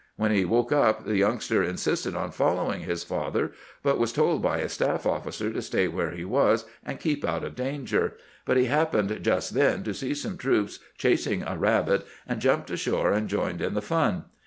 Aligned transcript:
When 0.15 0.31
he 0.31 0.45
woke 0.45 0.71
up 0.71 1.05
the 1.05 1.15
youngster 1.15 1.61
in 1.61 1.75
sisted 1.75 2.15
on 2.15 2.31
following 2.31 2.81
his 2.81 3.03
father, 3.03 3.51
but 3.83 3.99
was 3.99 4.11
told 4.11 4.41
by 4.41 4.57
a 4.57 4.67
staff 4.67 5.05
officer 5.05 5.53
to 5.53 5.61
stay 5.61 5.87
where 5.87 6.09
he 6.09 6.25
was 6.25 6.65
and 6.83 6.99
keep 6.99 7.23
out 7.23 7.43
of 7.43 7.53
danger; 7.55 8.15
but 8.43 8.57
he 8.57 8.65
happened 8.65 9.19
just 9.21 9.53
then 9.53 9.83
to 9.83 9.93
see 9.93 10.15
some 10.15 10.39
troops 10.39 10.79
chasing 10.97 11.43
a 11.43 11.55
rabbit, 11.55 12.03
and 12.27 12.41
jumped 12.41 12.71
ashore 12.71 13.11
and 13.11 13.29
joined 13.29 13.61
in 13.61 13.75
the 13.75 13.79
fun. 13.83 14.23